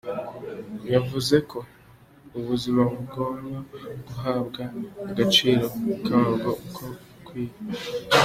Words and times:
Yavuze 0.93 1.35
ko 1.49 1.59
ubuzima 2.37 2.81
bubwomba 2.89 3.57
guhabwa 4.05 4.63
agaciro 5.09 5.65
kabwo 6.05 6.49
uko 6.65 6.83
bikwiye. 6.99 7.55